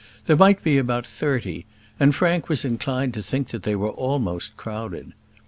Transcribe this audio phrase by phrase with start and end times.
[0.25, 1.67] There might be about thirty,
[1.99, 5.13] and Frank was inclined to think that they were almost crowded.